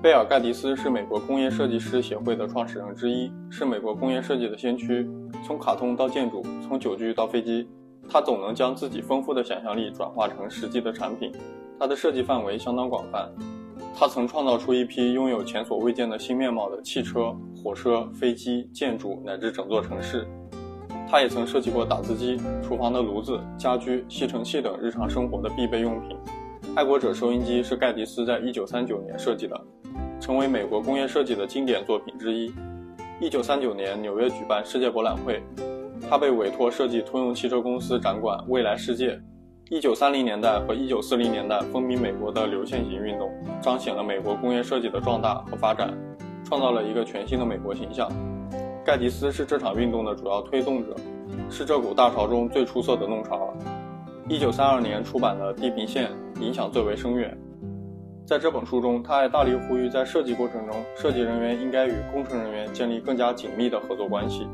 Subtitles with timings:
[0.00, 5.04] 贝尔盖迪斯是美国工业设计师协会的创始人之一，是美国工业设计的先驱。
[5.44, 7.68] 从卡通到建筑，从酒具到飞机，
[8.08, 11.32] 他总能将自己丰富的想象力转化成实际的产品。
[11.80, 13.28] 他的设计范围相当广泛，
[13.92, 20.24] 他曾创造出一批拥有前所未见的新面貌的汽车、火车、飞机、建筑乃至整座城市。
[21.10, 26.16] 他也曾设计过打字机、厨房的炉子、家居、吸尘器等日常生活的必备用品。
[26.74, 29.60] 爱国者收音机是盖迪斯在1939年设计的。
[30.20, 32.52] 成为美国工业设计的经典作品之一。
[33.20, 35.40] 一九三九年，纽约举办世界博览会，
[36.08, 39.18] 他被委托设计通用汽车公司展馆“未来世界”。
[39.70, 43.30] 一九三零年代和一九四零年代风靡美国的流线型运动，
[43.62, 45.96] 彰显了美国工业设计的壮大和发展，
[46.44, 48.10] 创造了一个全新的美国形象。
[48.84, 50.96] 盖迪斯是这场运动的主要推动者，
[51.48, 53.77] 是这股大潮中最出色的弄潮儿。
[54.30, 56.10] 一九三二年出版的《地平线》，
[56.42, 57.34] 影响最为深远。
[58.26, 64.46] 在这本书中，他还大力呼吁，在设计过程中，设计人员应该与工程人员建立更加紧密的合作关系。